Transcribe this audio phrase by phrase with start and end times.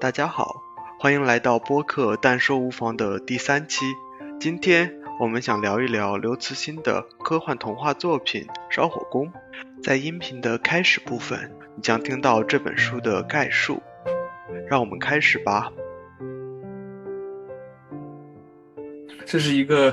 [0.00, 0.62] 大家好，
[1.00, 3.84] 欢迎来到播客“但说无妨”的第三期。
[4.38, 9.26] 今天我们想聊一聊刘慈欣的科幻童话作品《烧火工》。
[9.82, 13.82] 在音频的开始部分，你将听到这本书的概述。
[14.68, 15.68] 让我们开始吧。
[19.26, 19.92] 这是一个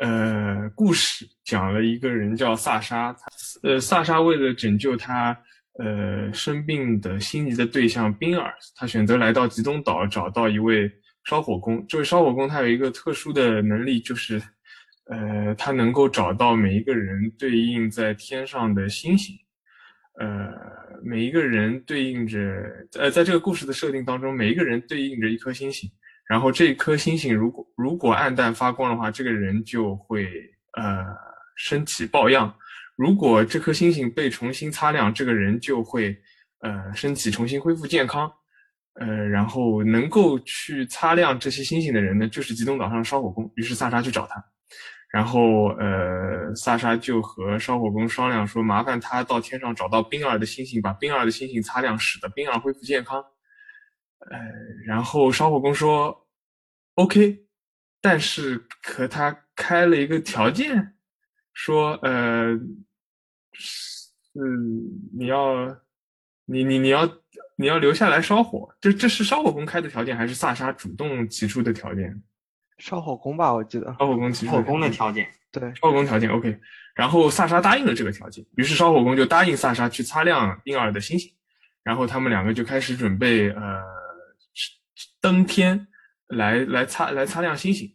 [0.00, 3.14] 呃故事，讲了一个人叫萨沙，
[3.62, 5.38] 呃，萨沙为了拯救他。
[5.78, 10.90] 呃，生病的心仪的对象冰儿，他选择来到极东岛，找到一位
[11.24, 11.84] 烧火工。
[11.88, 14.42] 这位烧火工他有一个特殊的能力，就是，
[15.06, 19.34] 呃，他能够找到每一个人对应在天上的星星。
[20.18, 20.52] 呃，
[21.02, 22.38] 每一个人对应着，
[22.98, 25.88] 呃，在这个故事的设定当中，每一个人对应着一颗星星。
[26.28, 30.28] 然后这颗星星如果如果暗淡发光的话，这个人就会
[30.72, 31.04] 呃
[31.56, 32.54] 身体抱恙。
[33.00, 36.14] 如果这颗星星被重新擦亮，这个人就会，
[36.58, 38.30] 呃，身体重新恢复健康，
[39.00, 43.50] 呃，然后能够去擦亮这些星星的人呢，就是极东岛上的烧火工。
[43.56, 44.44] 于是萨沙去找他，
[45.10, 53.18] 然后，呃，萨沙就和烧火工商量说，麻烦他到天上找到冰儿的星星，把冰儿的星星擦亮，使得冰儿恢复健康。
[54.30, 54.38] 呃，
[54.86, 56.14] 然后烧火工说
[56.96, 57.46] ，OK，
[58.02, 60.96] 但是和他开了一个条件，
[61.54, 62.60] 说，呃。
[64.34, 65.66] 嗯，你要，
[66.46, 67.04] 你你你要
[67.56, 72.22] 你要留下来烧火，这这是烧火工开的条件，还是萨沙主动提出的条件？
[72.78, 73.86] 烧火工吧，我记得。
[73.98, 76.58] 烧火工提烧火工的条件，对，烧火工条件 OK。
[76.94, 81.32] 然后萨沙答应了这个条件，于是烧火工就答应萨沙去擦亮婴儿的星星，
[81.82, 83.82] 然后他们两个就开始准备呃
[85.20, 85.88] 登天
[86.28, 87.92] 来来擦来擦亮星星，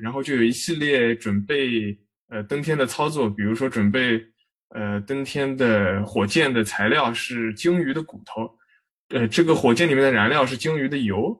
[0.00, 4.31] 然后就有一系列准备呃登天的操作，比如说准备。
[4.74, 8.50] 呃，登天的火箭的材料是鲸鱼的骨头，
[9.10, 11.38] 呃，这个火箭里面的燃料是鲸鱼的油，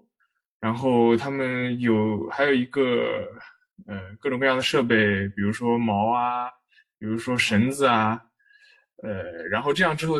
[0.60, 3.26] 然后他们有还有一个
[3.86, 6.46] 呃各种各样的设备，比如说锚啊，
[6.98, 8.20] 比如说绳子啊，
[9.02, 10.16] 呃，然后这样之后，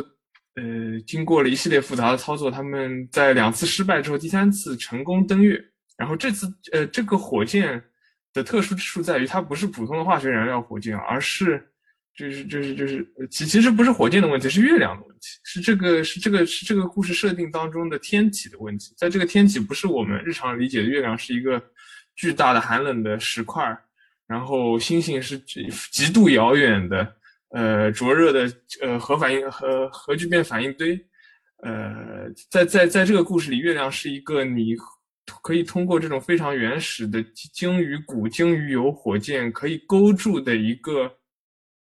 [0.55, 5.63] 呃，经过了一系列复杂的操作，他们在两次失败之后，第三次成功登月，
[5.99, 7.85] 然后这次呃这个火箭
[8.33, 11.69] 的特殊之处在于，它不是普通的化学燃料火箭，而是。
[12.15, 18.93] 就是就是就是，其其实不是火箭的问题，是月亮的问题，是这个是这个是这个故事设定当中的天体的问题。
[18.99, 21.61] 在这个天体不是我们日常理解的月亮是一个
[22.15, 23.65] 巨大的寒冷的石块，
[24.27, 27.17] 然后星星是极极度遥远的，
[27.49, 28.53] 呃，灼热的
[28.83, 30.95] 呃核反应核核聚变反应堆，
[31.63, 34.77] 呃，在在在这个故事里，月亮是一个你
[35.43, 37.25] 可以通过这种非常原始的
[37.55, 41.11] 鲸鱼骨、鲸鱼油火箭可以勾住的一个。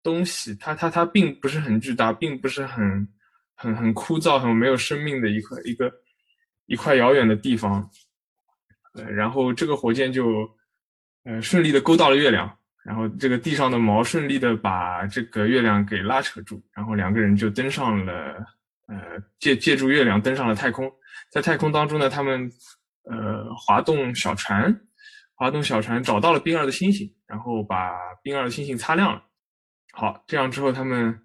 [0.02, 3.08] 东西，它它它并不是很巨大，并不是很
[3.54, 5.92] 很很枯燥、很没有生命的一块一个
[6.66, 7.88] 一块遥远的地方。
[8.94, 10.48] 呃，然后这个火箭就
[11.24, 12.54] 呃顺利的勾到了月亮，
[12.84, 18.12] 然后这个地上的毛顺利的把这个月亮给拉扯住，然后两个人就登上了
[18.88, 18.98] 呃
[19.38, 20.92] 借借助月亮登上了太空。
[21.30, 22.50] 在太空当中呢，他们
[23.04, 24.78] 呃滑动小船，
[25.34, 27.92] 滑动小船找到了冰儿的星星，然后把
[28.22, 29.22] 冰儿的星星擦亮了。
[29.94, 31.20] 好，这样之后，他们，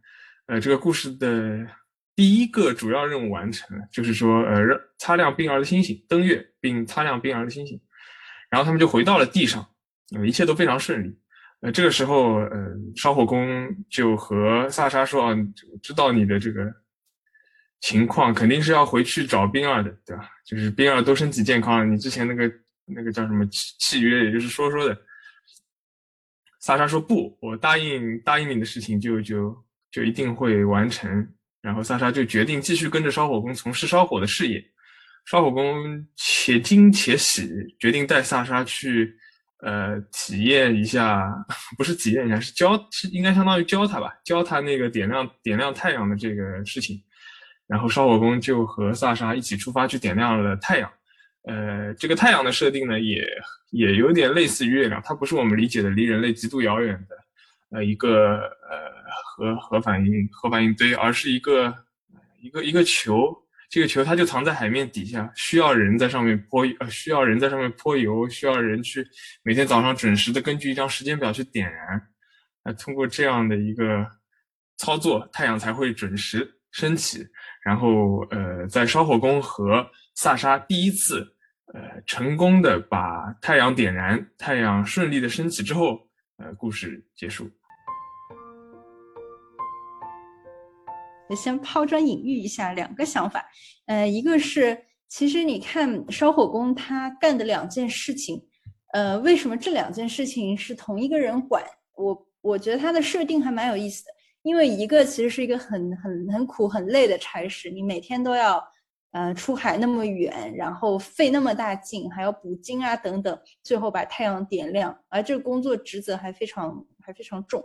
[0.48, 1.66] 呃，这个故事的
[2.16, 4.62] 第一个主要任务完成了，就是说，呃，
[4.98, 7.80] 擦亮冰儿的星星，登月并擦亮冰儿的星星，
[8.50, 9.66] 然后他们就回到了地上，
[10.16, 11.18] 呃，一切都非常顺利。
[11.62, 15.36] 呃，这个时候，呃，烧火工就和萨沙说：“啊，
[15.82, 16.70] 知道你的这个
[17.80, 20.30] 情况，肯定是要回去找冰儿的，对吧？
[20.46, 22.52] 就是冰儿都身体健康了，你之前那个
[22.86, 24.96] 那个叫什么契契约，也就是说说的。”
[26.60, 29.56] 萨沙说不，我答应答应你的事情就就
[29.92, 31.28] 就一定会完成。
[31.62, 34.64] 然后萨沙就决定继续跟着烧火工从事烧火的事业。
[35.26, 39.14] 烧火工且惊且喜，决定带萨沙去，
[39.62, 41.22] 呃，体验一下，
[41.78, 47.04] 不是体验一下，是教，是应该相当于教他吧，教他那个点亮点亮太阳的这个事情。
[47.68, 50.90] 然后烧火工就和萨沙一起出发去点亮了太阳。
[51.48, 53.26] 呃，这个太阳的设定呢，也
[53.72, 57.16] 也有点类似于月亮，它不是我们理解的离人类极度遥远的，
[57.72, 58.78] 呃，一个呃
[59.24, 61.74] 核核反应核反应堆，而是一个
[62.42, 63.34] 一个一个球，
[63.70, 69.08] 这个球它就藏在海面底下，需要人在上面泼呃需要人在上面泼油，需要人去
[69.42, 72.02] 每天早上准时的根据一张时间表去点燃，
[72.64, 74.06] 呃，通过这样的一个
[74.76, 77.26] 操作，太阳才会准时升起，
[77.64, 81.26] 然后呃，在烧火工和萨沙第一次。
[81.74, 86.00] 呃，成功的把太阳点燃，太阳顺利的升起之后，
[86.38, 87.50] 呃，故事结束。
[91.28, 93.46] 我先抛砖引玉一下两个想法，
[93.88, 98.42] 呃，一个是其实你看烧火工他干的两件事情，
[98.94, 101.62] 呃，为什么这两件事情是同一个人管？
[101.96, 104.12] 我我觉得他的设定还蛮有意思的，
[104.44, 108.66] 因为一个其实是一个很很很苦很累的差事，你每天都要。
[109.12, 117.64] 呃，出海那么远，然后费那么大劲，还要捕鲸啊等等，最后把太阳点亮，而这个工作职责还非常还非常重。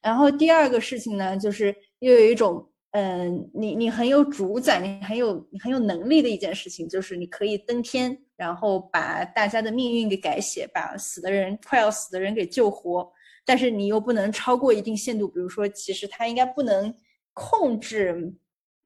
[0.00, 13.12] 然后第二个事情呢，就是又有一种，嗯，你你很有主宰，你很有你很有能力的一件事情，就是你可以登天，然后把大家的命运给改写，把死的人快要死的人给救活，
[13.44, 16.94] 但是你又不能超过一定限度，比如说，其实他应该不能
[17.34, 18.32] 控制。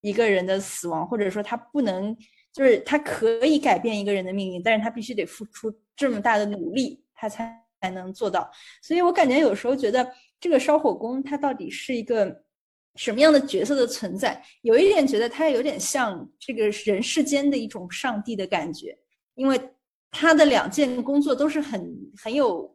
[0.01, 2.17] 一个人的死亡，或者说他不能，
[2.53, 8.49] 就是他可以改变一个人的命运，但是他必须得付出这么大的努力，他才才能做到。
[8.81, 10.09] 所以我感觉有时候觉得
[10.41, 12.45] 这个烧火工他到底是一个
[12.95, 14.41] 什么样的角色的存在？
[14.63, 18.97] 有一点觉得他有点像这个人世间的一种上帝的感觉，
[19.35, 19.61] 因为
[20.13, 21.93] 他的两件工作都是很
[22.23, 22.73] 很有，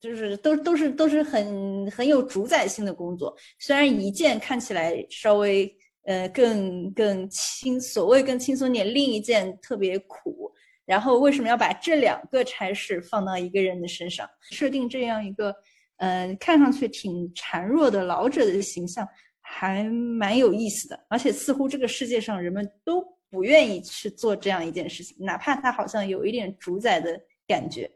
[0.00, 5.72] 就是都都是都是很很有主宰性的工作，虽然一件看起来稍微。
[6.08, 8.94] 呃，更更轻，所谓更轻松点。
[8.94, 10.50] 另一件特别苦，
[10.86, 15.54] 然后为什么要把这两个差事放到一个人的身上，设定这样一个，
[15.98, 19.06] 呃，看上去挺孱弱的老者的形象，
[19.42, 20.98] 还蛮有意思的。
[21.10, 27.90] 而且似乎这个世界上人们都不愿意去做这样一件事情，哪怕他好像有一点主宰的感觉。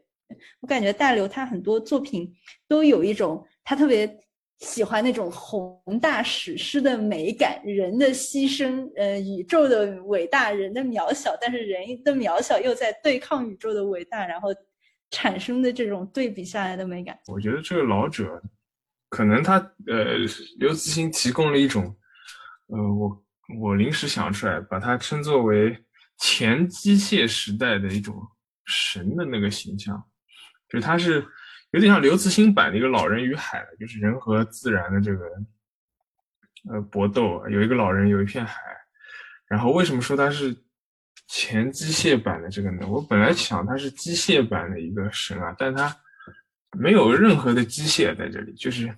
[0.59, 2.31] 我感觉大刘他很多作品
[2.67, 4.19] 都有一种他特别。
[4.59, 14.49] 喜欢那种宏大史诗的美感，人的牺牲，呃，宇宙的伟大，人的渺小，但是人的渺小又在对抗宇宙的伟大，然后
[15.11, 17.19] 产生的这种对比下来的美感。
[17.27, 18.41] 我觉得这个老者，
[19.09, 19.57] 可能他
[19.87, 20.17] 呃，
[20.57, 21.83] 刘慈欣提供了一种，
[22.67, 23.25] 呃，我
[23.61, 25.77] 我临时想出来，把它称作为
[26.19, 28.15] 前机械时代的一种
[28.65, 30.01] 神的那个形象，
[30.69, 31.25] 就他是。
[31.73, 35.25] 有点像刘慈欣版的一个老人与海就是人和自然的这个
[36.69, 37.43] 呃搏斗。
[37.49, 38.61] 有一个老人，有一片海。
[39.47, 40.55] 然后为什么说它是
[41.27, 42.87] 前机械版的这个呢？
[42.87, 45.95] 我本来想它是机械版的一个神啊，但它
[46.77, 48.95] 没有任何的机械在这里，就是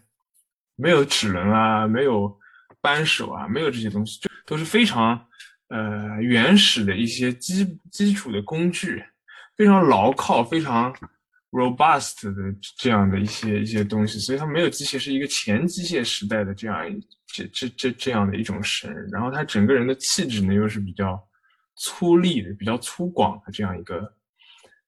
[0.76, 2.38] 没有齿轮啊，没有
[2.82, 5.28] 扳手啊，没有这些东西，就都是非常
[5.70, 9.02] 呃原始的一些基基础的工具，
[9.56, 10.94] 非常牢靠，非常。
[11.56, 16.76] Robust 的这样的一些一些东西，所以它没有机械，是一个前机械时代的这样
[17.28, 18.94] 这这这这样的一种神。
[19.10, 21.18] 然后他整个人的气质呢，又是比较
[21.78, 23.96] 粗粝的、比较粗犷的这样一个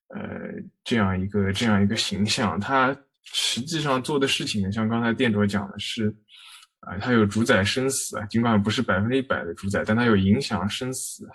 [0.09, 0.19] 呃
[0.83, 2.59] 这样一个这样一个形象。
[2.59, 2.93] 他
[3.23, 6.13] 实际上做的事情呢，像刚才店主讲的是
[6.81, 11.25] 啊，他有主宰生死啊，尽管不是百分之一百的主宰，但他有影响生死、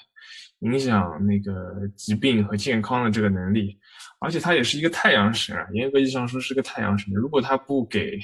[0.63, 3.79] 影响那个疾病和健康的这个能力。
[4.19, 7.13] 而且他也是一个太阳神啊，严格意义上说是个太阳神。
[7.13, 8.19] 如果他不给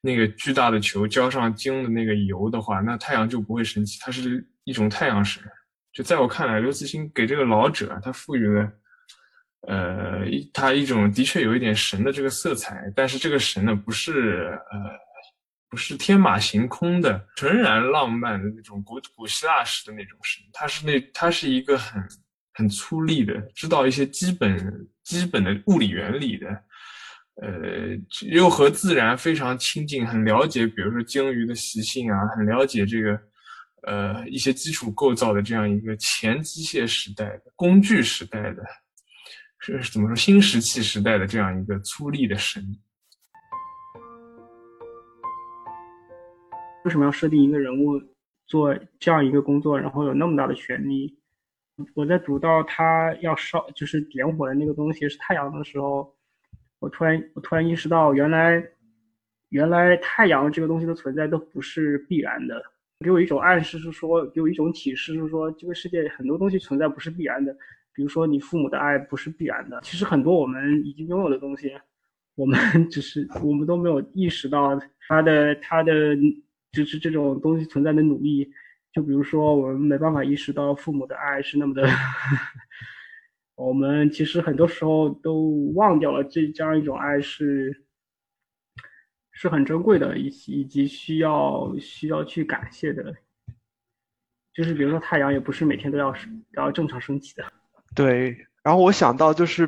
[0.00, 3.98] 那个巨大的球浇上晶的那个油的话，那太阳就不会升起。
[4.00, 5.42] 他是一种太阳神。
[5.92, 8.72] 就在我看来，刘慈欣给这个老者他赋予了，
[9.66, 10.20] 呃，
[10.52, 12.90] 他一种的确有一点神的这个色彩。
[12.94, 14.78] 但是这个神呢，不是呃，
[15.72, 20.44] 不是天马行空的、纯然浪漫的那种古古希腊式的那种神。
[20.52, 22.00] 他是那，他是一个很。
[22.54, 26.48] 很粗粝的，知道一些基本基本的物理原理的，
[27.40, 27.48] 呃，
[28.30, 33.18] 又和自然非常亲近，很了解，比如说鲸鱼的习性啊，很了解这个，
[33.84, 38.62] 呃，一些基础构造的这样一个前机械时代的工具时代的，
[39.58, 42.62] 是怎么说新石器时代的这样一个粗粝的神。
[46.84, 48.00] 为什么要设定一个人物
[48.46, 51.18] 做这样一个工作，然后有那么大的权利？
[51.94, 56.14] 我在读到他要烧，就是点火的那个东西是太阳的时候，
[56.78, 58.62] 我突然我突然意识到，原来
[59.48, 62.62] 原来太阳这个东西的存在都不是必然的，
[63.00, 67.56] 给我一种暗示是说，给我一种启示是说，这个世界很多东西存在不是必然的，
[67.94, 71.72] 比如说你父母的爱不是必然的，其实很多我们已经拥有的东西，
[72.34, 72.58] 我们
[72.90, 76.16] 只是我们都没有意识到他的他的
[76.72, 78.50] 就是这种东西存在的努力。
[78.92, 81.82] 就比如说，我们没办法意识到父母的爱是那么的，
[83.56, 87.86] 我们其实很多时候都忘掉了这这样一种爱是
[89.30, 93.14] 是很珍贵的，以以及需要需要去感谢的。
[94.52, 96.14] 就是比如说，太阳也不是每天都要
[96.56, 97.42] 要正常升起的。
[97.94, 99.66] 对，然后我想到就是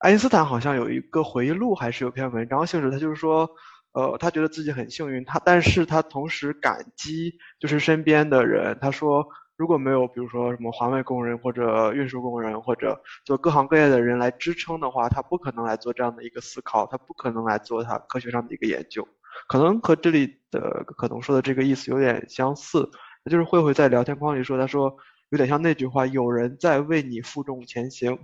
[0.00, 3.50] 爱因斯坦好像有一个回忆录，还是有篇文章，性质他就是说。
[3.94, 8.76] 呃，他觉得自己很幸运，他但是他同时感激就是身边的人。
[8.80, 19.06] 他说，如果没有比如说什么环卫工人或者运输工人或者做各行各业的人来支撑的话，他不可能来做这样的一个思考，他不可能来做他科学上的一个研究。
[19.46, 22.90] 可能和这里的可能说的这个意思有点相似，
[23.30, 24.96] 就是慧慧在聊天框里说，他说
[25.30, 28.18] 有点像那句话，有人在为你负重前行。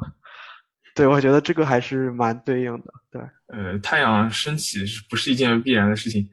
[0.95, 2.93] 对，我觉得这个还是蛮对应的。
[3.11, 4.79] 对，呃，太阳升起
[5.09, 6.29] 不是一件必然的事情？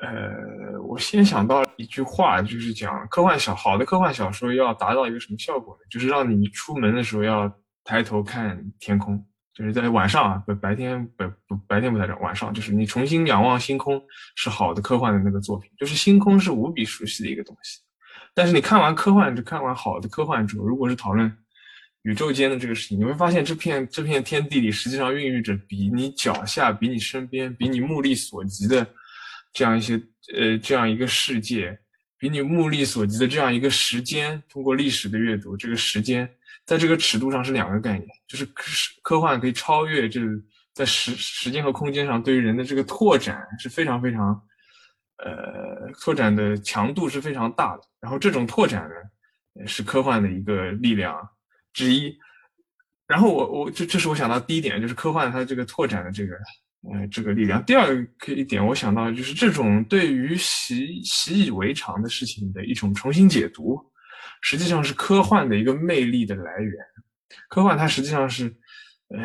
[0.00, 5.80] 呃，我先想到一句话，就是讲科幻小好的科幻小说要达到一个什么效果呢？
[5.90, 9.20] 就是让你出门的时候要抬头看天空，
[9.54, 14.00] 就是在晚上啊，不白天不不白天不太重要，晚上就是你重新仰望星空，
[14.36, 15.68] 是好的科幻的那个作品。
[15.76, 17.80] 就是星空是无比熟悉的一个东西，
[18.34, 21.28] 但是你看完科幻，就看完好的科幻之后，如果是讨论
[22.02, 28.86] 宇宙间的这个事情，你会发现这片这片天地里实际上孕育着比你脚下、比你身边、比你目力所及的。
[29.50, 30.00] 这样一些
[30.34, 31.76] 呃，这样一个世界，
[32.18, 36.28] 比你目力所及的这样一个时间，通过历史的阅读，这个时间
[36.66, 38.64] 在这个尺度上是两个概念，就是科
[39.02, 40.20] 科幻可以超越这
[40.74, 44.40] 在时时间和空间上对于人的这个拓展是非常非常，
[45.16, 47.82] 呃，拓展的强度是非常大的。
[48.00, 48.88] 然后这种拓展
[49.56, 51.16] 呢，是科幻的一个力量
[51.72, 52.16] 之一。
[53.06, 56.36] 然后我我这这是我想到第一点，就是科幻它这个拓展的这个。
[56.94, 57.62] 呃，这个力量。
[57.64, 63.76] 第二个一点，我想到就是这种对于习习以为常的事情的一种重新解读，
[64.42, 66.72] 实际上是科幻的一个魅力的来源。
[67.48, 68.44] 科幻它实际上是，
[69.08, 69.18] 呃，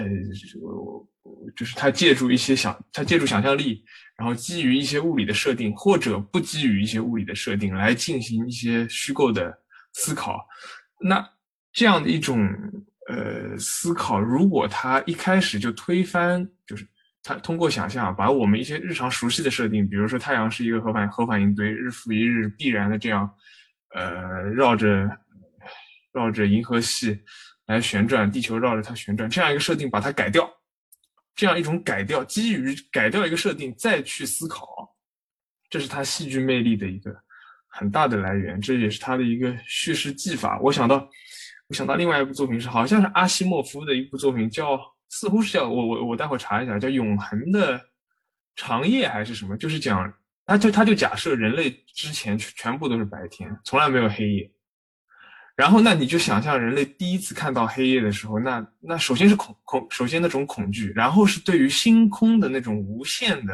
[1.56, 3.86] 就是它借助一些想，它借助想象力，
[4.18, 9.56] 然后基于一些物理的设定，或者不基于一些物理的设定来进行一些虚构的
[9.94, 10.44] 思考。
[11.00, 11.24] 那
[11.74, 12.48] 这样的一种
[13.10, 16.88] 呃思考，如果他一开始就推翻，就是。
[17.26, 23.34] 他通过想象，把我们一些日常熟悉的设定，比如说太阳是一个核反核反应堆，日复一日必然的这样，
[23.96, 25.10] 呃，绕着
[26.12, 27.18] 绕着银河系
[27.66, 30.46] 来旋转，地球绕着它旋转，这样一个设定把它改掉，
[31.34, 34.94] 这样一种改掉，基于改掉一个设定再去思考，
[35.70, 37.16] 这是它戏剧魅力的一个
[37.70, 40.60] 很大的来源，这也是它的一个叙事技法。
[40.60, 41.10] 我想到，
[41.68, 44.80] 我想到另外一部作品是，好像是阿西莫夫的一部作品叫。
[45.10, 47.80] 似乎是叫我我我待会查一下，叫《永恒的
[48.56, 49.56] 长夜》还是什么？
[49.58, 50.12] 就是讲，
[50.44, 54.52] 他就他就假设人类之前全部都是白天，从来没有黑夜。
[55.56, 63.54] 然后那你就想象人类第一次看到黑夜的时候，那那首先是恐恐，首先那种恐惧，然后是对于星空的那种无限的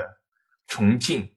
[0.67, 1.29] 崇敬，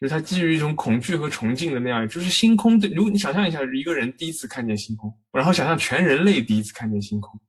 [0.00, 2.88] 就是他基于一种恐惧和崇敬的那样，就是星空的。
[2.88, 7.40] 如果你想象一下，一个人第一次看见星空，然后想象全人类第一次看见星空。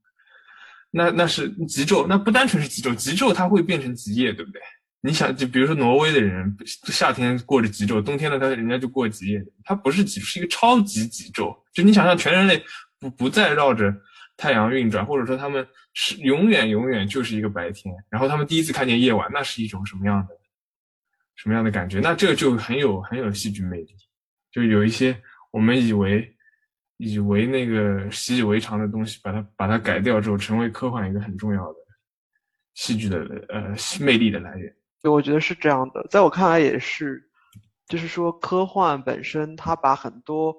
[0.91, 4.60] 那那是极昼，那不单纯是极昼，极昼它会变成极夜，对不对？
[5.01, 11.56] 你想，就比如说挪威的人，夏天过着极昼，冬天呢，他人家就过极夜，它不是极，是一个超级极昼。
[11.72, 12.62] 就你想象，全人类
[13.00, 13.94] 不不再绕着
[14.36, 20.36] 太阳运转，或者说他们是永远永远就是一个白天，然后他们第一次看见夜晚，那是一种什么样的
[21.41, 22.00] 什么样的感觉？
[22.00, 23.96] 那这个就很有很有戏剧魅力，
[24.51, 25.19] 就有一些
[25.51, 26.36] 我们以为。
[27.01, 31.79] 以为那个习以为常的东西，把它把它改掉之后，成为科幻一个很重要的
[32.74, 34.75] 戏剧的呃魅力的来源。
[35.01, 37.24] 对，我觉得是这样的，在我看来也是，
[37.88, 40.53] 就是说科幻本身它把很多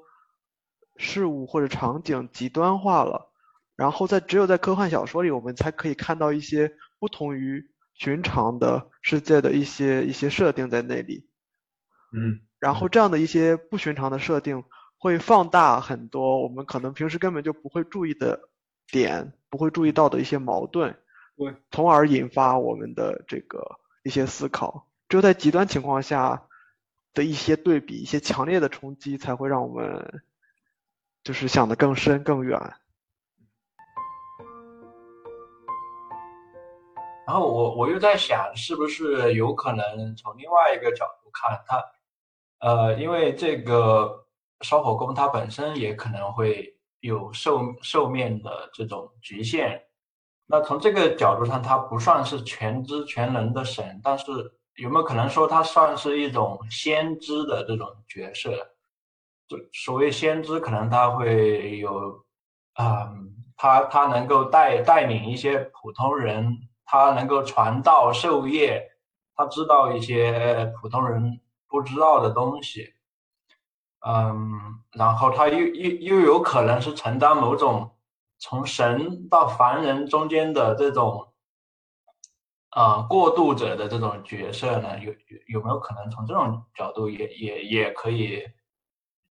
[0.96, 3.30] 事物或者场景极端化了，
[3.76, 7.62] 然后在只有在科幻小说里，我们才可以看到一些不同于
[8.00, 11.28] 寻常的世界的一些一些设定在那里。
[12.12, 14.64] 嗯，然后这样的一些不寻常的设定。
[15.02, 18.38] 会放大很多我们可能平时根本就不会注意的
[18.92, 20.94] 点，不会注意到的一些矛盾，
[21.38, 24.86] 对，从而引发我们的这个一些思考。
[25.08, 26.42] 只有在极端情况下
[27.14, 30.22] 的一些对比、一些强烈的冲击，才会让我们
[31.24, 32.74] 就是想得更深更远。
[37.30, 41.80] 然后我我又在想，是不是有可能从另外一个角度看它？
[42.58, 44.26] 呃，因为这个。
[44.62, 49.80] 烧火工它本身也可能会有寿寿命的这种局限，
[50.44, 54.26] 那从这个角度上，它不算是全知全能的神，但是
[54.74, 58.50] 有没有可能说它算是一种先知的这种角色？
[59.48, 62.22] 就所谓先知，可能他会有，
[62.78, 66.54] 嗯，他他能够带带领一些普通人，
[66.90, 68.82] 他能够传道授业，
[69.36, 72.92] 他知道一些普通人不知道的东西。
[74.04, 77.96] 嗯，然后他又又又有可能是承担某种
[78.40, 81.32] 从神到凡人中间的这种
[82.70, 84.98] 啊过渡者的这种角色呢？
[84.98, 88.42] 有有有没有可能从这种角度也也也可以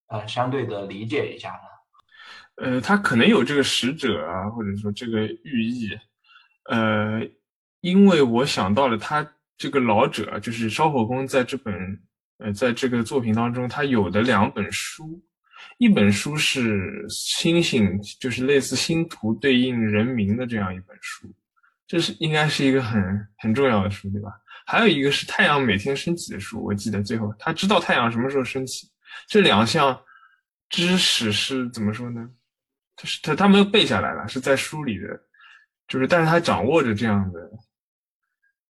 [0.08, 2.64] 呃相对的理解一下呢？
[2.64, 5.90] 呃，他可能有这个使者啊，或者说这个寓意，
[6.70, 7.22] 呃，
[7.82, 11.74] 因为我想到了他这个老者，就是烧火工在这本
[12.38, 15.22] 呃在这个作品当中，他有的两本书，
[15.78, 21.28] 一本书是星星，就是类似星图对应人民的这样一本书，
[21.88, 24.32] 这是应该是一个很很重要的书，对吧？
[24.66, 28.88] 还有一个是太阳每天升起的书，我记得最后他知道太阳什么时候升起，
[29.28, 30.00] 这两项
[30.70, 32.30] 知识是怎么说呢？
[32.96, 35.20] 就是他他没有背下来了，是在书里的，
[35.88, 37.50] 就是但是他掌握着这样的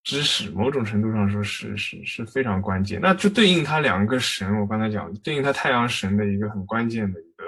[0.04, 3.00] 知识，某种程度上说是是是非常关键。
[3.02, 7.44] 那就对应他两个神，我刚才讲对应他太阳神的一个很关键的一个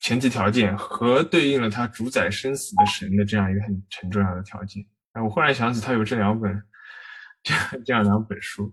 [0.00, 4.82] 前提条件，和对应了他主宰生死的神的这样一个很很重要的条件。
[5.12, 6.62] 哎，我忽然想起他有这两本
[7.42, 8.72] 这样这样两本书。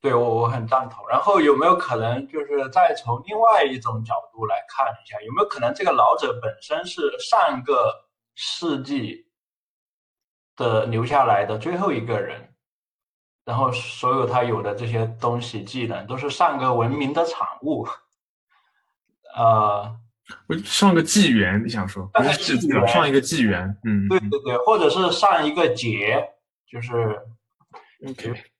[0.00, 1.02] 对我我很赞同。
[1.08, 7.90] 然后有没有可能就是再从另外一种角度来看一下，有没有可能这个老者本身是上个
[8.34, 9.24] 世纪
[10.56, 12.54] 的留下来的最后一个人，
[13.44, 17.86] 然后所有他有的这些东西技能都是上个文明的产物，
[19.36, 19.96] 呃，
[20.64, 22.06] 上个纪元，你想说？
[22.14, 23.76] 不是纪元，上一个纪元。
[23.84, 26.22] 嗯，对对对，或者是上一个节，
[26.70, 27.20] 就是。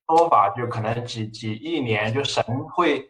[0.07, 2.43] 说法就可能几几亿年，就神
[2.75, 3.07] 会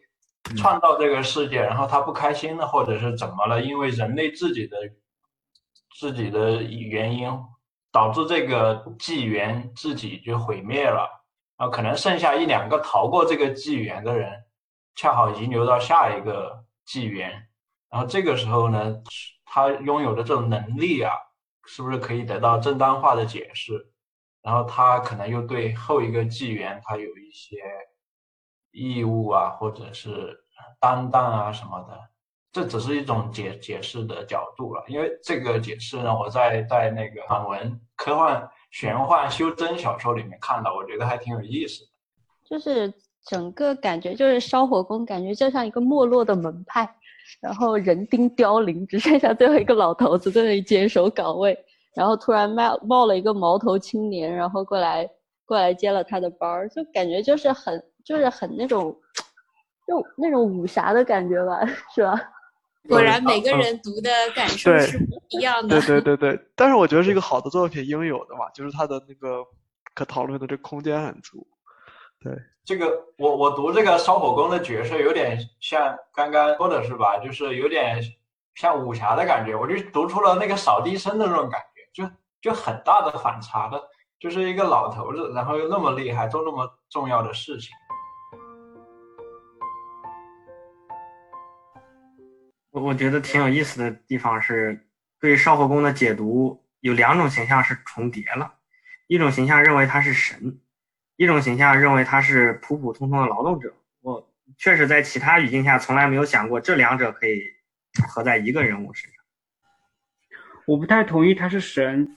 [0.56, 3.62] 创造这个世界，然后他不开心了，或者是怎么了？
[3.62, 4.76] 因为人类自己的
[5.96, 7.28] 自己的原因，
[7.94, 11.08] 导致这个纪元自己就毁灭了，
[11.56, 14.44] 然后可能剩下一两个逃过这个纪元的人，
[14.96, 17.30] 恰好遗留到下一个纪元，
[17.88, 18.96] 然后这个时候呢，
[19.44, 21.12] 他拥有的这种能力啊，
[21.66, 23.92] 是不是可以得到正当化的解释？
[24.42, 27.56] 然后他可能又对后一个纪元他有一些
[28.72, 30.36] 义务啊，或者是
[30.80, 32.00] 担当啊什么的，
[32.54, 34.84] 这只是一种解解释的角度了。
[34.86, 41.90] 因为这个解释呢，我在在那个韩文科幻玄幻修真小说里面看到，我觉得还挺有意思的。
[42.48, 42.94] 就是
[43.26, 46.88] 整个感觉就是烧火工，感觉就像一个没落的门派，
[47.40, 51.58] 然后人丁凋零，只剩下最后一个老头子在那里坚守岗位。
[51.96, 55.08] 然后突然冒冒了一个毛头青年，然后过来
[55.44, 58.96] 过来接了他的班儿，就感觉就是很就是很那种，
[59.88, 61.60] 就那种武侠的感觉吧，
[61.92, 62.14] 是吧？
[62.88, 65.80] 果然每个人读的感受是不一样的。
[65.80, 69.44] 对 对对对，但是我觉得是一个好的作品应有的嘛，就是它的那个
[69.94, 71.46] 可讨论的这空间很足。
[72.20, 72.32] 对，
[72.64, 77.18] 这个我我读这个烧火工的角色有点像刚刚说的是吧？
[77.18, 78.00] 就是有点
[78.54, 82.02] 像武侠的感觉，我就读出了那个扫地僧的那种感觉。
[82.02, 83.80] 就就很大的反差的，
[84.18, 87.70] 就是一个老头子，然后又那么厉害，做那么重要的事情。
[92.74, 94.84] 我我觉得挺有意思的地方是，
[95.20, 98.54] 对少火工的解读有两种形象是重叠了，
[99.06, 100.58] 一种形象认为他是神，
[101.14, 103.72] 一种形象认为他是普普通通的劳动者。
[104.00, 107.44] 我确实在其他语境下从来没有想过这两者可以
[108.08, 109.24] 合在一个人物身上。
[110.66, 112.16] 我不太同意他是神，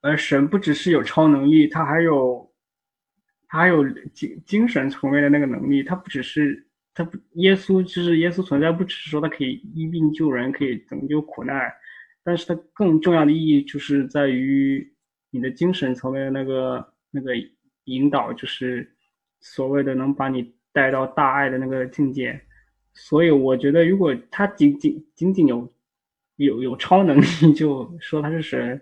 [0.00, 2.50] 而神不只是有超能力，他还有，
[3.46, 5.82] 他还有精精神层面的那个能力。
[5.82, 11.72] 他不只是他不耶稣，就是耶稣存在，不只是说他可以医病救人，可以拯救苦难，
[12.22, 14.92] 但是他更重要的意义就是在于
[15.30, 17.32] 你的精神层面的那个那个
[17.84, 18.90] 引导，就是
[19.40, 22.40] 所谓的能把你带到大爱的那个境界。
[22.92, 25.70] 所以我觉得，如果他仅仅仅仅有。
[26.36, 28.80] 有有超能力就说他是神，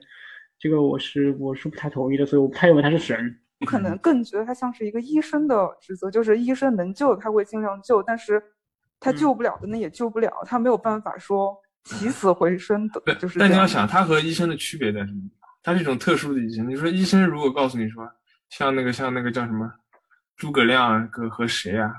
[0.60, 3.36] 这个我是我是不太同意的，所以我不太认为他是神。
[3.60, 8.42] 我可能更觉得他像是一个医生的职责，就是医生能救他会尽量救，但是
[9.00, 13.14] 他救不了的那也救不了，他没有办法说起死回生的。
[13.16, 13.38] 就是。
[13.38, 15.22] 但你要想，他和医生的区别在什么？
[15.62, 16.68] 他是一种特殊的医生。
[16.68, 18.08] 你说医生如果告诉你说，
[18.48, 19.70] 像那个像那个叫什么
[20.36, 21.92] 诸葛亮和和谁啊？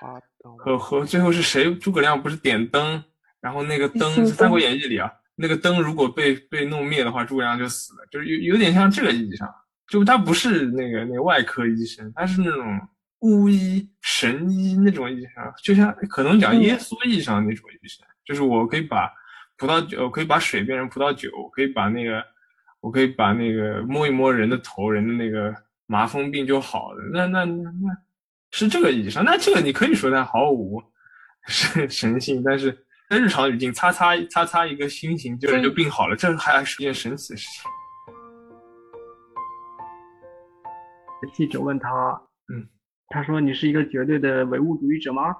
[0.00, 1.74] 和和和最后是谁？
[1.76, 3.02] 诸葛亮不是点灯？
[3.40, 9.46] 然后那个灯，《三国演义》里啊，那个灯如果被被弄灭的话，诸葛亮就死了，就是有有点像这个意义上，
[9.88, 12.80] 就他不是那个那个外科医生，他是那种
[13.20, 19.10] 巫医、神医那种医生，就像可能讲耶稣意义上那种医生，就是我可以把
[19.56, 22.24] 葡萄酒，我可以把水变成葡萄酒，可以把那个，
[22.80, 25.54] 我可以把那个摸一摸人的头，人的那个
[25.86, 27.96] 麻风病就好了，那那那那
[28.52, 30.82] 是这个意义上，那这个你可以说他毫无
[31.46, 32.76] 神神性，但是。
[33.10, 37.70] 在日常语境，擦擦擦擦一个心形，就人就病好了，这还是一件神奇的事情。
[41.32, 42.22] 记者问他，
[42.52, 42.68] 嗯，
[43.08, 45.36] 他说：“你是一个绝对的唯物主义者吗？”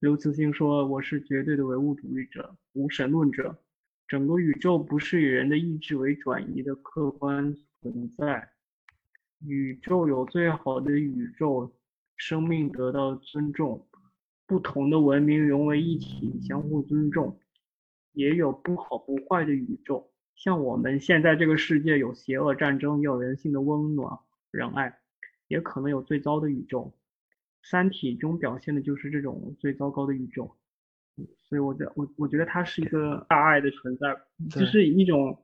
[0.00, 3.58] 刘慈欣说：“我是绝对的唯物主义者，无神论者。
[4.06, 8.50] 整个宇宙不是以人的意志为转移的客观存在。
[9.44, 11.74] 宇宙有最好的宇宙，
[12.16, 13.88] 生命得到尊重，
[14.46, 17.40] 不同的文明融为一体，相互尊重。
[18.12, 24.18] 也有不好不坏的宇宙，像我们现在这个世界有邪恶战争，也有人性的温暖
[24.56, 24.98] 仁爱，
[25.48, 26.92] 也可能有最糟的宇宙。”
[27.68, 30.56] 《三体》中表现的就是这种最糟糕的宇宙，
[31.36, 34.16] 所以我觉我我觉得它是一个大爱的存在，
[34.48, 35.36] 就是一种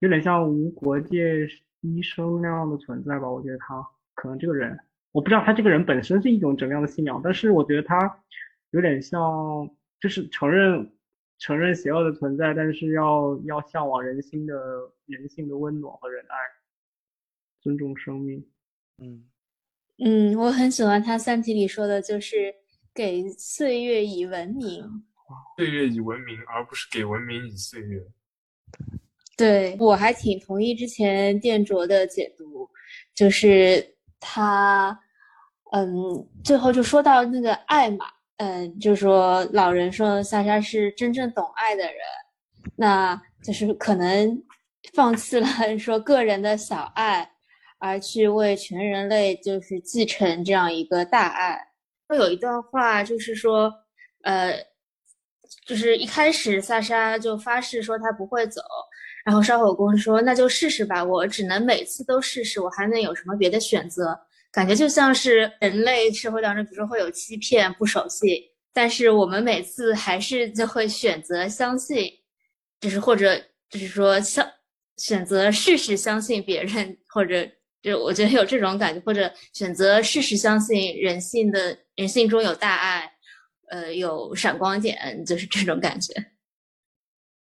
[0.00, 1.48] 有点像无国界
[1.80, 3.30] 医生那样的存在吧。
[3.30, 3.82] 我觉得他
[4.14, 4.78] 可能这个人，
[5.12, 8.22] 我不知道他这个人本身是一种怎么样的信仰，但是我觉得他
[8.72, 9.18] 有点像，
[9.98, 10.92] 就是承认
[11.38, 14.54] 承认邪恶的存在，但是要要向往人心的
[15.06, 16.36] 人性的温暖和仁爱，
[17.60, 18.46] 尊重生命，
[18.98, 19.24] 嗯。
[20.02, 22.54] 嗯，我很喜欢他《三体》里说的，就是
[22.94, 24.82] 给岁月以文明。
[25.58, 28.00] 岁月以文明，而不是给文明以岁月。
[29.36, 32.68] 对我还挺同意之前电卓的解读，
[33.14, 34.98] 就是他，
[35.72, 35.86] 嗯，
[36.42, 38.06] 最后就说到那个爱嘛，
[38.38, 41.96] 嗯，就说老人说莎莎是真正懂爱的人，
[42.74, 44.42] 那就是可能
[44.94, 45.46] 放弃了
[45.78, 47.30] 说个人的小爱。
[47.80, 51.58] 而去为全人类就是继承这样一个大爱。
[52.06, 53.72] 会有一段话就是说，
[54.22, 54.52] 呃，
[55.64, 58.60] 就是一开始萨莎就发誓说他不会走，
[59.24, 64.18] 然后烧火工说那就试试吧，我只能每次都试试，我还能有什么别的选择？
[64.52, 68.28] 感觉就像是人类社会当中，比如说会有欺骗、不守信，
[68.72, 72.10] 但是我们每次还是就会选择相信，
[72.80, 73.38] 就是或者
[73.70, 74.46] 就是说相
[74.96, 77.48] 选择试试相信别人或者。
[77.82, 83.10] 就我觉得有这种感觉，或者选择事实相信人性的人性中有大爱，
[83.68, 86.12] 呃，有闪光点，就是这种感觉。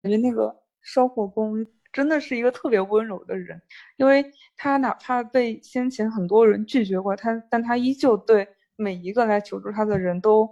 [0.01, 3.61] 感觉那个烧火工真的是一个特别温柔的人，
[3.97, 4.25] 因为
[4.57, 8.47] 他哪怕被先前很多人拒绝过他，但他依旧对
[8.77, 10.49] 每一个来求助他的人都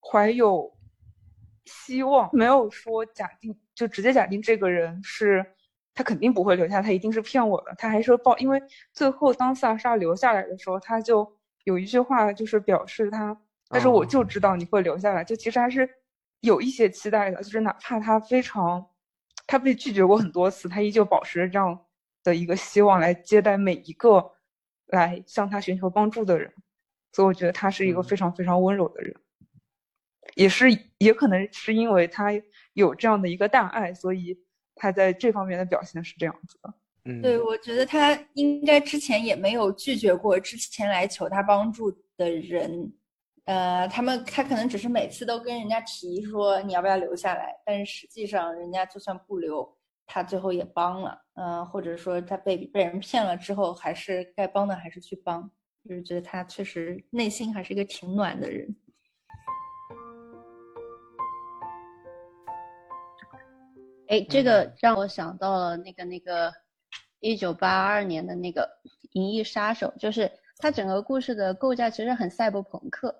[0.00, 0.76] 怀有
[1.66, 5.54] 希望，没有说假定就直接假定这个人是。
[6.00, 7.74] 他肯定不会留下，他一定是骗我的。
[7.76, 8.58] 他还说报，因为
[8.94, 11.30] 最后当萨莎留下来的时候，他就
[11.64, 15.86] 有一句话，就是表示他，他说我就知道你会留下来，就其实还是
[16.40, 17.42] 有一些期待的。
[17.42, 18.82] 就是哪怕他非常，
[19.46, 21.78] 他被拒绝过很多次，他依旧保持着这样
[22.24, 24.32] 的一个希望来接待每一个
[24.86, 26.50] 来向他寻求帮助的人。
[27.12, 29.14] 所以我觉得他是一个非常非常温柔的人，
[30.34, 32.30] 也是也可能是因为他
[32.72, 34.38] 有这样的一个大爱，所以。
[34.80, 42.90] 他在这方面的表现是这样子的，嗯，对，我觉得他应该之前也没有拒绝过之前来求他帮助的人，
[43.44, 49.70] 呃，他们他可能只是每次都跟人家提说你要不要留下来，但是实际上人家就算不留，
[50.06, 55.42] 他最后也帮了，嗯，或者说他被被人骗了之后，还是该帮的还是去帮，
[55.86, 58.74] 就是觉得他确实内心还是一个挺暖的人。
[64.10, 66.52] 哎，这个让我想到了那个那个
[67.20, 68.68] 一九八二年的那个
[69.12, 73.14] 《银翼杀手》，就是它整个故事的构架其实很赛博朋克，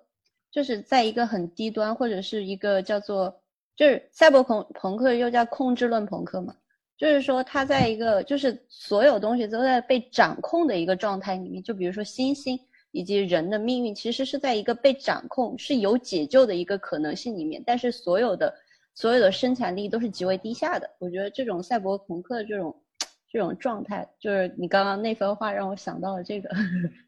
[0.51, 3.33] 就是在一个很低端或者是一个叫做
[3.77, 6.53] 就是赛博朋朋克又叫控制论朋克嘛，
[6.97, 12.59] 就是说它在一个就是所有东西都在被掌控的一个状态里面，就比如说星星
[12.91, 18.53] 以及人的命运其实是在一个被掌控是有解救的一个可能性里面，但是所有的。
[18.95, 20.89] 所有的生产力都是极为低下的。
[20.99, 22.83] 我觉得这种赛博朋克这种
[23.31, 26.49] 这种状态，就是你刚刚那番话让我想到了这个。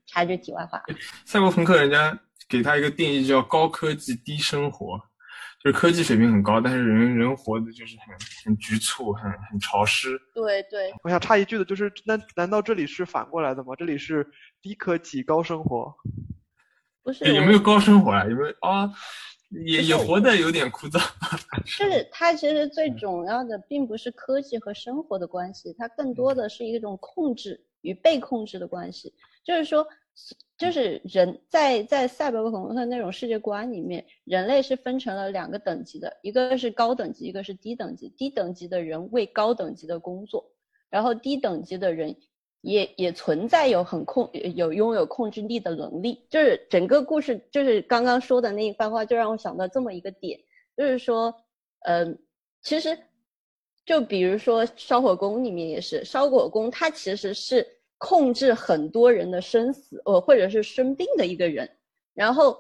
[0.06, 0.84] 插句题外话，
[1.26, 2.16] 赛博朋克人家
[2.48, 5.00] 给他一个定义叫高科技低生活，
[5.64, 8.08] 就是科技水平很高，但是人人活的就是很
[8.46, 10.20] 很局促，很很潮湿。
[10.36, 10.94] 对对。
[11.04, 13.74] 我想插一句的就是，那难道这里是反过来的吗？
[13.78, 14.30] 这里是
[14.62, 15.96] 低科技高生活？
[17.02, 17.34] 不是？
[17.34, 18.26] 有没有高生活啊？
[18.26, 18.92] 有没有啊？
[19.66, 21.00] 也也活得有点枯燥，
[21.78, 29.14] 就 是它其实最重要的并不是科技和生活的关系，它更多的是一种控制与被控制的关系。
[29.44, 29.86] 就是说，
[30.58, 38.10] 就是人在在赛博朋克那种世界观里面，人类是分成了两个等级的，一个是高等级，一个是低等级。
[38.10, 40.50] 低等级的人为高等级的工作，
[40.90, 42.16] 然后低等级的人。
[42.64, 50.40] 也也存在有很控有拥有控制力的能力，就是整个故事就是刚刚说的那一番话，就让我想到这么一个点，
[50.78, 51.34] 就是说，
[51.82, 52.18] 嗯，
[52.62, 52.98] 其实
[53.86, 61.70] 就比如说烧火工里面也是，烧火工他其实是控制很多人的生死，呃，或者是生病的一个人，
[62.14, 62.58] 然后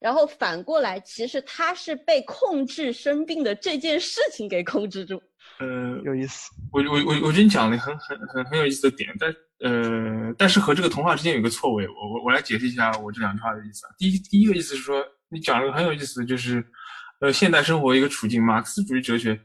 [0.00, 5.20] 然后反过来，其实他是被控制生病的这件事情给控制住。
[5.58, 6.50] 呃，有意思。
[6.72, 13.90] 我我我我觉得你讲了很很很很有意思的点，但呃，但是和这个童话之间有个错位，我我我来解释一下我这两句话的意思啊。
[13.98, 16.64] 第一第一个意思是说，你讲了个很有意思的就是，
[17.20, 19.40] 呃，现代生活一个处境，马克思主义哲学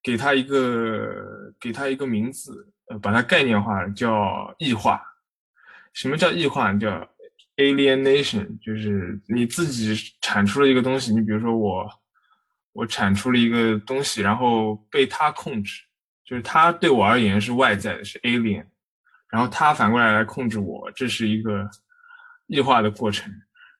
[0.00, 1.12] 给他一个
[1.58, 2.52] 给他一个名字，
[2.88, 5.02] 呃，把它概念化叫异化。
[5.92, 6.72] 什么叫异化？
[6.74, 6.88] 叫
[7.58, 11.86] alienation，就是你自己产出了一个东西，你比如说我。
[12.74, 15.82] 我产出了一个东西，然后被他控制，
[16.24, 18.64] 就是他对我而言是外在的，是 alien，
[19.28, 21.68] 然后他反过来来控制我，这是一个
[22.46, 23.34] 异化的过程。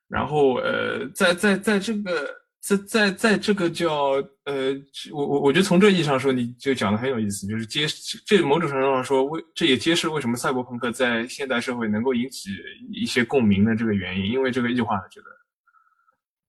[0.08, 2.28] 然后呃，在在在这个
[2.76, 4.74] 在在在这个叫呃，
[5.12, 7.86] 我我我觉得从这意义上说，你就讲的很有意思，就是揭
[8.26, 12.50] 这某种程度上说，为这也揭示为什么赛博朋克在现代社会能够引起
[12.92, 15.26] 一些共鸣的这个原因，因为这个异化的这个。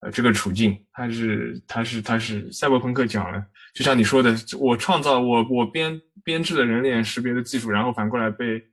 [0.02, 8.64] 呃，这个处境，它是，它是，它是赛博朋克讲了，就像你说的，我创造我我编编制的人脸识别的技术，然后反过来被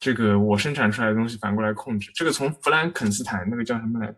[0.00, 2.10] 这个我生产出来的东西反过来控制。
[2.16, 4.16] 这个从弗兰肯斯坦那个叫什么来着？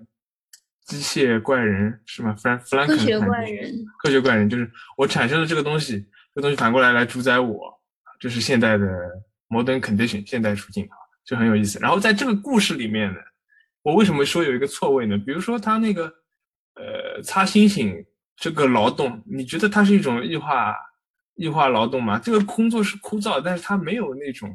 [0.85, 2.35] 机械怪人是吗？
[2.35, 2.97] 弗兰弗兰肯。
[2.97, 3.85] 科学怪人。
[4.03, 5.99] 科学怪人就是我产生了这个东西，
[6.35, 7.73] 这个东西反过来来主宰我，
[8.19, 8.87] 这是现代的
[9.49, 11.79] modern condition 现代处境啊，就很有意思。
[11.81, 13.19] 然后在这个故事里面呢，
[13.83, 15.19] 我为什么说有一个错位呢？
[15.19, 16.13] 比如说他那个。
[16.77, 20.75] 呃，擦星星这个劳动，你觉得它是一种异化
[21.37, 22.19] 异化劳动吗？
[22.19, 24.53] 这个工作是枯燥，但是它没有那种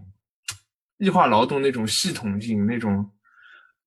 [0.97, 3.09] 异化劳动那种系统性，那种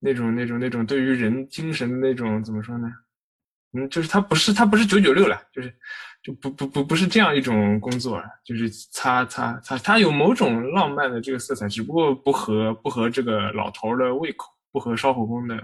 [0.03, 2.91] 那种那种那种对于人精神的那种怎么说呢？
[3.71, 5.73] 嗯，就是它不是它不是九九六了，就是
[6.21, 15.57] 就不不不不是这样一种工作了，就是擦擦擦，它有某种浪漫的这个色彩，只不过不合不合这个老头的胃口，不合烧火工的。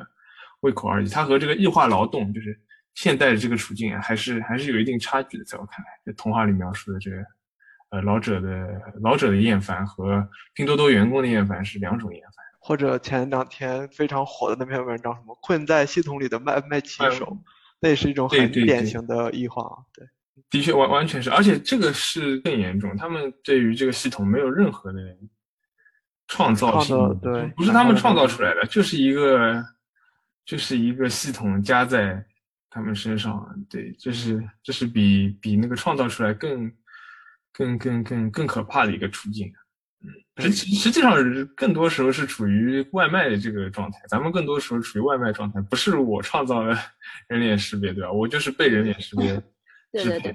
[0.62, 2.60] 胃口而已，它和这个异化劳动，就是
[2.94, 5.44] 现代的这个处境，还是还是有一定差距的。
[5.46, 7.18] 在我看来，这童话里描述的这个，
[7.92, 8.68] 呃，老者的
[9.02, 12.46] 老者的厌烦和拼多多员工的厌烦是两种厌烦。
[12.70, 17.36] 或者前两天非常火的那篇文章，什么困在系统里的卖卖骑手，
[17.80, 19.68] 那也是一种很典型的异化。
[19.92, 20.08] 对，
[20.52, 25.00] 的确完完全是，而且这个是更严重，他们对于这个系统没有任何的
[26.28, 29.66] 创造性，对，不是他们创造出来的，就是一个。
[30.46, 32.26] 就是一个系统加在
[32.72, 36.72] 他们身上，对，这是这是比比那个创造出来更
[37.54, 39.54] 更更更更可怕的一个处境，嗯，
[40.38, 41.14] 实实际上
[41.56, 46.76] 更多时候是处于外卖的这个状态，咱们更多时候处于外卖状态，不是我创造了
[47.28, 48.12] 人脸识别，对吧？
[48.12, 49.34] 我就是被人脸识别
[49.92, 50.34] 对对对，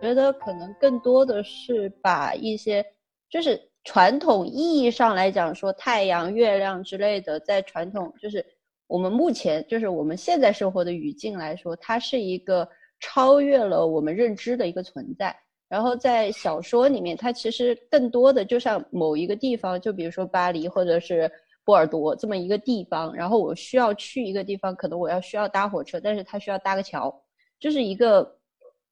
[0.00, 2.84] 觉得可能更多的是把一些
[3.30, 3.60] 就是。
[3.86, 8.42] 传统意义上来讲，说太阳、月亮之类的，在传统就是
[8.86, 12.66] 我们目前就是我们现在生活的语境来说，它是一个
[12.98, 15.36] 超越了我们认知的一个存在。
[15.74, 21.28] 然后在小说里面，它其实更多的就像某一个地方，就比如说巴黎或者是
[21.64, 27.12] 波尔多这么一个地方，然后我需要去一个地方，可能我要需要搭火车，但是它需要搭个桥，
[27.58, 28.38] 就是一个，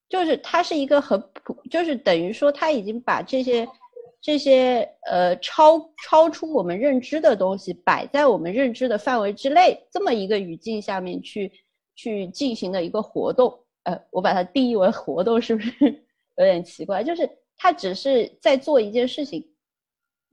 [0.09, 3.65] 就是它是一个很普，就是等于说它已经把这些。
[4.25, 11.51] 这些呃超超出我们认知的东西摆在我们认知的范围之内，这么一个语境下面去
[11.97, 16.05] 去进行的一个活动，呃，我把它定义为活动是不是
[16.37, 17.03] 有点奇怪？
[17.05, 19.47] 就是他只是在做一件事情，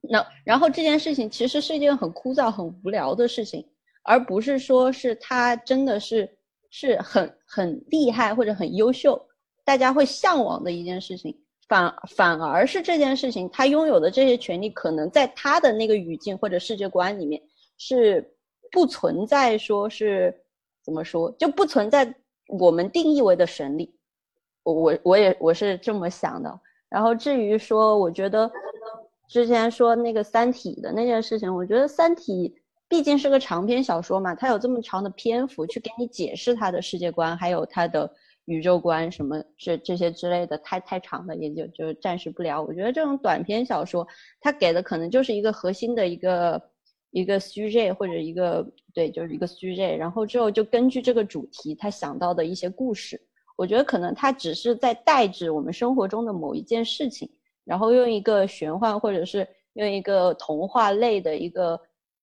[0.01, 3.67] 那然后这件事情其实是一件很枯燥、很无聊的事情，
[4.03, 6.29] 而不是说是他真的是
[6.69, 9.19] 是很很厉害或者很优秀，
[9.63, 11.37] 大家会向往的一件事情。
[11.67, 17.39] 反反而是这件事情，他拥有的这些权利，可能在他的那个语境或者世界观里面
[17.77, 18.27] 是
[18.71, 20.35] 不存在，说是
[20.83, 22.11] 怎么说就不存在
[22.47, 23.93] 我们定义为的神力。
[24.73, 26.59] 我我也我是这么想的。
[26.89, 28.49] 然后至于说，我觉得
[29.27, 32.49] 之前说那个《三体》的那件事情，我觉得《三体》
[32.87, 38.09] 毕竟是个长篇小说嘛，它有这么长的篇幅去给你解释它的世界观，还有它的。
[38.45, 42.59] 宇宙观什么这这些之类的太太长了，也就就暂时不聊。
[42.59, 44.07] 我觉得这种短篇小说，
[44.41, 46.59] 它给的可能就是一个核心的一个
[47.11, 53.21] 一个 sujet 或者一个对，就是一个 sujet，然后之后就根据这个主题，他想到的一些故事，
[53.59, 57.29] 我觉得可能它只是在代指我们生活中的某一件事情，
[57.65, 61.79] 然后用一个玄幻或者是用一个童话类的一个。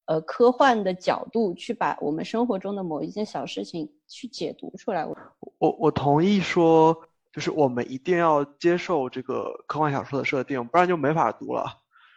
[0.09, 5.05] 呃，科幻的角度去把我们生活中的某一件小事情去解读出来。
[5.05, 5.16] 我
[5.59, 6.96] 我我同意说，
[7.33, 11.64] 就是我们一定要接受这个科幻小说的设定，不然就没法读了。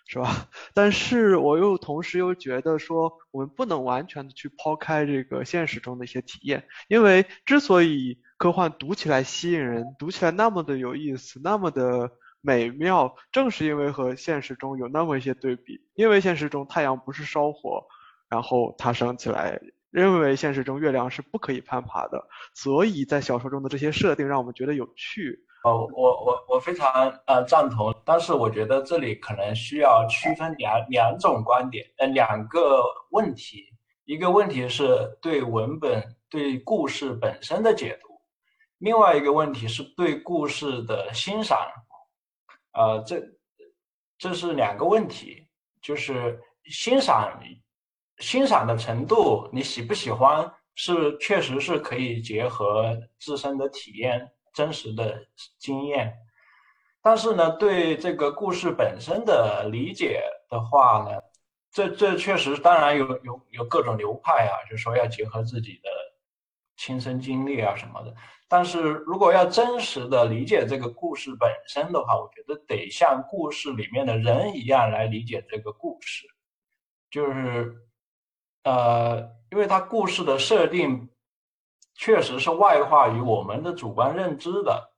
[0.06, 0.48] 是吧？
[0.76, 15.82] 但是我又同时又觉得说，我们不能完全的去抛开这个现实中的一些体验，因为之所以科幻读起来吸引人，读起来那么的有意思，那么的美妙，正是因为和现实中有那么一些对比。
[15.94, 17.84] 因为现实中太阳不是烧火，
[18.30, 19.60] 然后它升起来；
[19.92, 25.38] 认为现实中月亮是不可以攀爬的，所以在小说中的这些设定让我们觉得有趣。
[25.66, 33.66] 哦，我我我非常呃赞同，但是我觉得这里可能需要区分两两种观点，呃两个问题，
[34.06, 38.08] 一个问题是对文本对故事本身的解读，
[38.80, 41.58] 另外一个问题是对故事的欣赏，
[42.74, 43.22] 呃这
[44.18, 45.48] 这是两个问题，
[45.82, 47.40] 就是欣赏
[48.18, 54.30] 欣赏的程度，你喜不喜欢是确实是可以结合自身的体验。
[54.52, 55.16] 真实的
[55.60, 56.12] 经验，
[57.04, 61.22] 但是呢，对这个故事本身的理解的话呢，
[61.72, 65.90] 这这确实当然有有有各种流派啊，就说要结合自己的
[66.76, 68.14] 亲身经历啊什么的。
[68.50, 76.28] 但是如果要真实的理解这个故事本身的话，我觉得得像故事里面的人一样来理解这个故事，
[77.10, 77.74] 就是
[78.64, 81.08] 呃，因为它故事的设定。
[81.96, 84.94] 确实是外化于我们的主观认知的，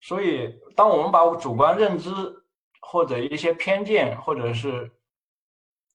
[0.00, 2.10] 所以当我们把主观认知
[2.80, 4.90] 或者一些偏见，或者是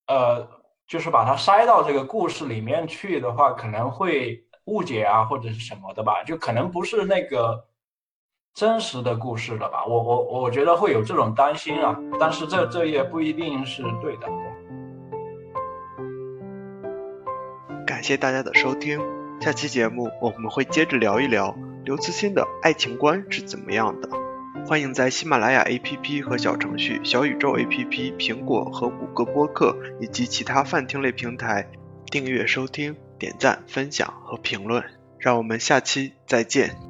[0.06, 0.48] 呃，
[0.86, 7.65] 就是把它塞到这个故事里面去的话，可能会误解啊，或者是什么的吧，就可能不是那个
[8.53, 9.86] 真实的故事了吧。
[9.86, 14.27] 我我我觉得会有这种担心啊，但是这这也不一定是对的。
[17.86, 18.99] 感谢大家的收听。
[19.39, 24.10] 下期节目我们会接着聊一聊刘慈欣的爱情观是怎么样的。
[24.67, 31.69] 欢迎在喜马拉雅 APP 和小程序小宇宙 APP、苹果和谷歌播客以及其他泛听类平台
[32.08, 34.84] 订阅收听、点赞、分享和评论。
[35.19, 36.87] 让我们下期再见。